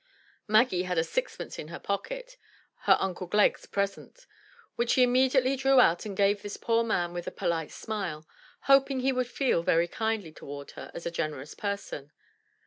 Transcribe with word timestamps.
Maggie 0.47 0.81
had 0.81 0.97
a 0.97 1.03
sixpence 1.03 1.59
in 1.59 1.67
her 1.67 1.77
pocket,— 1.77 2.35
her 2.89 2.97
Uncle 2.99 3.27
Glegg's 3.27 3.67
present,— 3.67 4.25
which 4.75 4.89
she 4.93 5.03
immediately 5.03 5.55
drew 5.55 5.79
out 5.79 6.07
and 6.07 6.17
gave 6.17 6.41
this 6.41 6.57
poor 6.57 6.83
man 6.83 7.13
with 7.13 7.27
a 7.27 7.31
polite 7.31 7.69
smile, 7.69 8.27
hoping 8.61 9.01
he 9.01 9.11
would 9.13 9.27
feel 9.29 9.61
very 9.61 9.87
kindly 9.87 10.31
towards 10.31 10.71
her 10.73 10.89
as 10.95 11.05
a 11.05 11.11
generous 11.11 11.53
person. 11.53 12.11